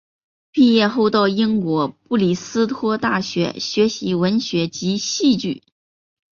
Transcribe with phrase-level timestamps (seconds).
[0.51, 5.61] 毕业后到英国布里斯托大学学习文学及戏剧。